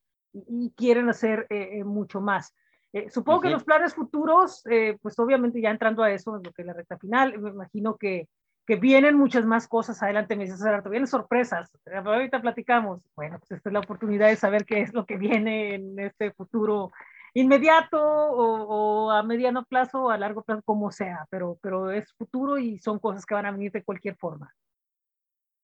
[0.76, 2.54] quieren hacer eh, eh, mucho más.
[2.93, 4.62] Eh, supongo que los planes futuros,
[5.03, 7.97] pues obviamente ya entrando a eso, en lo que es la recta final, me imagino
[7.97, 8.28] que,
[8.68, 13.70] que vienen muchas más cosas adelante, me dices, vienen sorpresas, ahorita platicamos, bueno, pues esta
[13.70, 16.93] es la oportunidad de saber qué es lo que viene en este futuro
[17.32, 22.59] inmediato o, a mediano plazo o a largo plazo, como sea, pero, pero es futuro
[22.59, 24.55] y son cosas que van a venir de cualquier forma.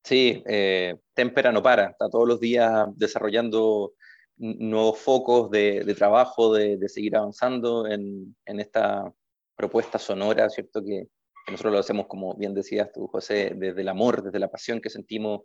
[0.02, 3.92] Sí, eh, Tempera no para, está todos los días desarrollando
[4.36, 9.12] nuevos focos de, trabajo, de, seguir avanzando en, esta
[9.56, 10.82] propuesta sonora, ¿cierto?
[10.84, 11.08] Que,
[11.46, 14.88] nosotros lo hacemos, como bien decías tú, José, desde el amor, desde la pasión que
[14.88, 15.42] sentimos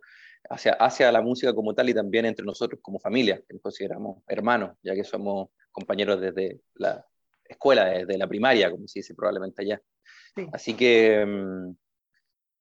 [0.48, 4.22] hacia, hacia la música como tal y también entre nosotros como familia, que nos consideramos
[4.26, 7.04] hermanos, ya que somos compañeros desde la
[7.44, 9.82] escuela, desde la primaria, como se dice probablemente allá.
[10.52, 11.76] Así que mm,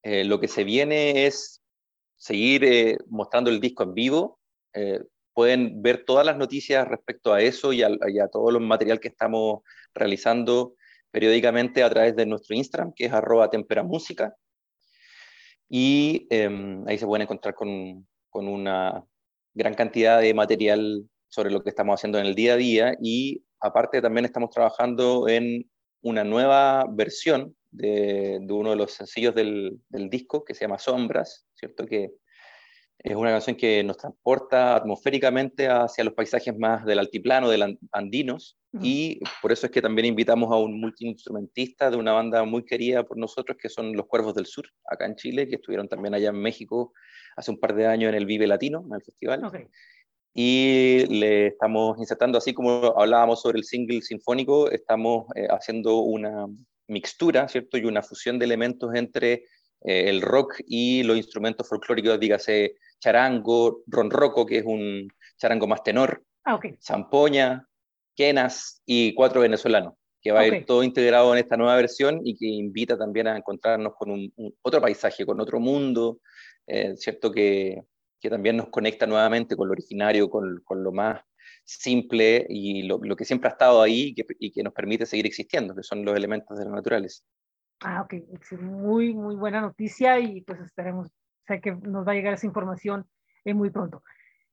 [0.04, 1.62] eh, lo que se viene es
[2.18, 4.40] seguir eh, mostrando el disco en vivo.
[4.74, 5.02] Eh,
[5.40, 7.90] pueden ver todas las noticias respecto a eso y a,
[8.30, 9.62] todo el material que estamos
[9.94, 10.76] realizando
[11.12, 14.36] periódicamente a través de nuestro Instagram, que es arroba temperamúsica.
[15.70, 19.02] Y em, ahí se pueden encontrar con, con, una
[19.54, 22.98] gran cantidad de material sobre lo que estamos haciendo en el día a día.
[23.02, 25.72] Y aparte también estamos trabajando en
[26.02, 31.46] una nueva versión de, uno de los sencillos del, del, disco que se llama Sombras,
[31.54, 31.86] ¿cierto?
[31.86, 32.12] Que
[33.02, 38.58] es una canción que nos transporta atmosféricamente hacia los paisajes más del altiplano, del andinos,
[38.82, 43.04] y por eso es que también invitamos a un multiinstrumentista de una banda muy querida
[43.04, 46.30] por nosotros, que son Los Cuervos del Sur, acá en Chile, que estuvieron también allá
[46.30, 46.94] en México
[47.36, 49.42] hace un par de años en el Vive Latino, en el festival.
[50.36, 56.46] Y le estamos insertando, así como hablábamos sobre el single sinfónico, estamos eh, haciendo una
[56.88, 57.78] mixtura, ¿cierto?
[57.78, 59.46] Y una fusión de elementos entre
[59.82, 65.84] eh, el rock y los instrumentos folclóricos, dígase charango, ronroco, que es un charango más
[65.84, 67.68] tenor, ah, zampoña,
[68.16, 72.36] quenas y cuatro venezolanos, que va a ir todo integrado en esta nueva versión y
[72.38, 76.20] que invita también a encontrarnos con un, otro paisaje, con otro mundo,
[76.68, 77.32] eh, ¿cierto?
[77.32, 77.82] Que,
[78.20, 81.22] que, también nos conecta nuevamente con lo originario, con, con lo más
[81.64, 85.06] simple y lo, lo, que siempre ha estado ahí y que, y que, nos permite
[85.06, 87.24] seguir existiendo, que son los elementos de los naturales.
[87.82, 88.16] Ah, ok,
[88.60, 91.10] muy, muy buena noticia y pues esperemos
[91.50, 93.06] sé que nos va a llegar esa información
[93.44, 94.04] eh, muy pronto.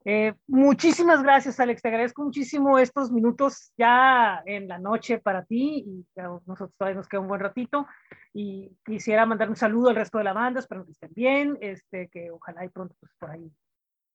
[0.08, 1.82] Eh, muchísimas gracias, Alex.
[1.82, 6.06] Te agradezco muchísimo estos minutos ya en la noche para ti y
[6.46, 7.86] nosotros todavía nos queda un buen ratito.
[8.32, 12.08] Y quisiera mandar un saludo al resto de la banda, espero que estén bien, este,
[12.08, 13.50] que ojalá y pronto pues, por, ahí,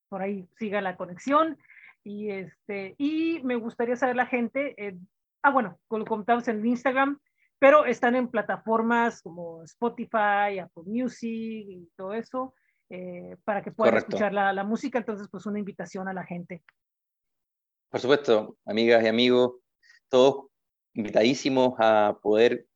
[0.08, 1.58] por ahí siga la conexión.
[2.04, 4.98] Y, este, y me gustaría saber la gente, eh,
[5.42, 7.20] ah, bueno, lo comentamos en Instagram,
[7.58, 11.28] pero están en plataformas como Spotify, Apple Music
[11.68, 12.54] y todo eso.
[12.94, 14.98] Eh, para que puedan escuchar la, la, música.
[14.98, 16.62] Entonces, pues una invitación a la gente.
[17.88, 19.52] Por supuesto, amigas y amigos,
[20.10, 20.48] todos
[20.92, 22.66] invitadísimos a poder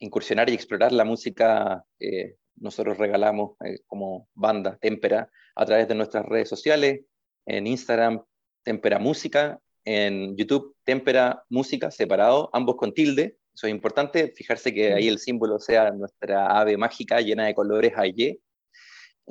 [0.00, 5.94] incursionar y explorar la música que nosotros regalamos eh, como banda Tempera a través de
[5.94, 7.02] nuestras redes sociales,
[7.46, 8.24] en Instagram
[8.64, 13.38] Tempera Música, en YouTube Tempera Música separado, ambos con tilde.
[13.54, 17.92] Eso es importante, fijarse que ahí el símbolo sea nuestra ave mágica llena de colores
[17.96, 18.40] AY,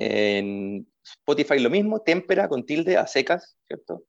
[0.00, 4.04] en Spotify lo mismo, témpera con tilde a secas, ¿cierto?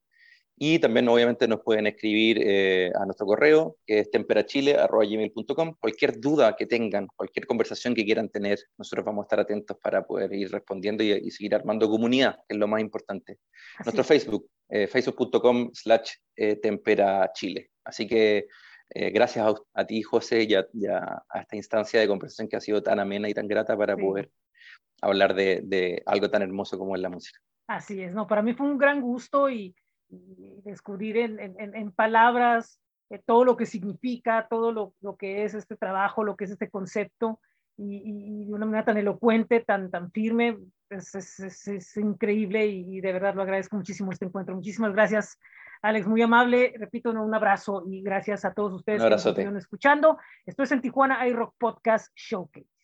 [0.58, 5.76] Y también obviamente nos pueden escribir eh, a nuestro correo, que es temperachile.com.
[5.80, 10.06] Cualquier duda que tengan, cualquier conversación que quieran tener, nosotros vamos a estar atentos para
[10.06, 13.40] poder ir respondiendo y, seguir armando comunidad, que es lo más importante.
[13.84, 17.72] Nuestro Facebook, eh, facebook.com slash eh, temperachile.
[17.84, 18.48] Así que
[18.94, 20.68] gracias a, ti, José, y a,
[21.30, 24.30] a, esta instancia de conversación que ha sido tan amena y tan grata para poder
[25.02, 27.40] hablar de, algo tan hermoso como es la música.
[27.68, 29.76] Así es, no, para mí fue un gran gusto y,
[30.64, 36.36] descubrir en, palabras eh, todo lo que significa, todo lo, que es este trabajo, lo
[36.36, 37.40] que es este concepto
[37.78, 40.58] y, de una manera tan elocuente, tan, tan firme,
[40.90, 44.54] es, es, increíble y, de verdad lo agradezco muchísimo este encuentro.
[44.54, 45.40] Muchísimas gracias.
[45.82, 46.74] Alex, muy amable.
[46.78, 50.18] Repito, un abrazo y gracias a todos ustedes que nos estuvieron escuchando.
[50.46, 52.81] Esto es en Tijuana iRock Podcast Showcase.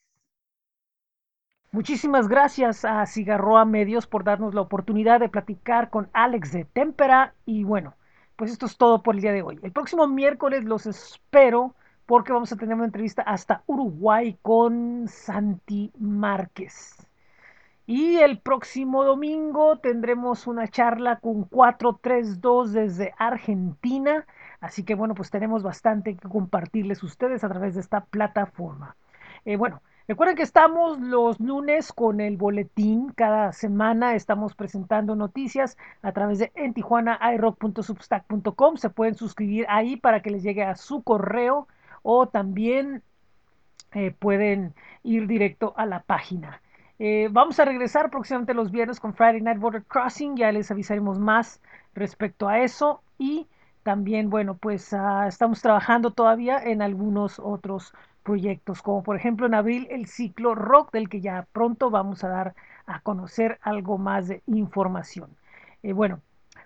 [1.72, 7.34] Muchísimas gracias a Cigarroa Medios por darnos la oportunidad de platicar con Alex de Tempera.
[7.46, 7.94] Y bueno,
[8.38, 9.60] pues esto es todo por el día de hoy.
[9.62, 15.92] El próximo miércoles los espero porque vamos a tener una entrevista hasta Uruguay con Santi
[16.00, 16.96] Márquez.
[17.86, 24.26] Y el próximo domingo tendremos una charla con 432 desde Argentina.
[24.62, 28.96] Así que bueno, pues tenemos bastante que compartirles ustedes a través de esta plataforma.
[29.44, 33.10] Eh, bueno, Recuerden que estamos los lunes con el boletín.
[33.10, 36.74] Cada semana estamos presentando noticias a través de en
[38.78, 41.68] Se pueden suscribir ahí para que les llegue a su correo
[42.04, 43.04] o también
[43.92, 46.62] eh, pueden ir directo a la página.
[47.00, 50.38] Eh, vamos a regresar próximamente los viernes con Friday Night Border Crossing.
[50.38, 51.60] Ya les avisaremos más
[51.96, 53.02] respecto a eso.
[53.18, 53.48] Y
[53.84, 57.94] también, bueno, pues ah, estamos trabajando todavía en algunos otros
[58.28, 62.28] proyectos, como por ejemplo en abril el ciclo rock, del que ya pronto vamos a
[62.28, 62.56] dar
[62.86, 65.30] a conocer algo más de información.
[65.82, 66.20] Eh, bueno,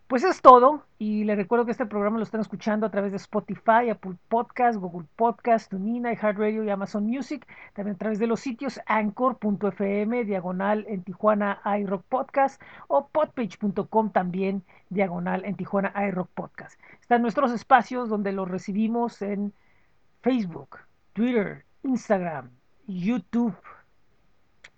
[0.08, 0.84] pues es todo.
[0.98, 4.80] Y les recuerdo que este programa lo están escuchando a través de Spotify, Apple Podcast,
[4.80, 7.48] Google Podcast, TuneIn, iHeartRadio y Amazon Music.
[7.74, 14.64] También a través de los sitios anchor.fm, diagonal en Tijuana iRock Podcast o podpage.com también,
[14.90, 16.80] diagonal en Tijuana iRock Podcast.
[17.02, 19.54] Están nuestros espacios donde los recibimos en
[20.22, 20.80] Facebook,
[21.14, 22.50] Twitter, Instagram,
[22.88, 23.56] YouTube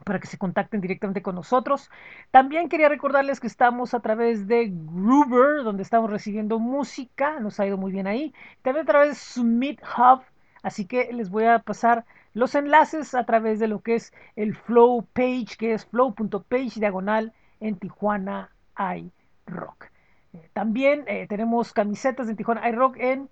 [0.03, 1.89] para que se contacten directamente con nosotros.
[2.31, 7.65] También quería recordarles que estamos a través de Groover, donde estamos recibiendo música, nos ha
[7.65, 8.33] ido muy bien ahí.
[8.61, 10.21] También a través de Summit Hub,
[10.61, 14.55] así que les voy a pasar los enlaces a través de lo que es el
[14.55, 19.85] Flow Page, que es flow.page diagonal en Tijuana iRock.
[20.33, 23.29] Eh, también eh, tenemos camisetas de Tijuana iRock en, en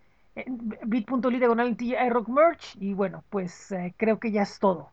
[0.86, 1.40] bit.ly
[2.28, 2.76] Merch.
[2.80, 4.90] Y bueno, pues eh, creo que ya es todo.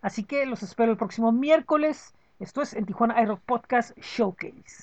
[0.00, 2.14] Así que los espero el próximo miércoles.
[2.40, 4.80] Esto es en Tijuana iRock Podcast Showcase.